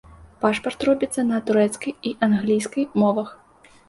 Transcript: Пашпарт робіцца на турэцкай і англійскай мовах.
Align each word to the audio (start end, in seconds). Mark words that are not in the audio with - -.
Пашпарт 0.43 0.85
робіцца 0.89 1.25
на 1.31 1.37
турэцкай 1.49 1.93
і 2.13 2.13
англійскай 2.29 2.87
мовах. 3.03 3.29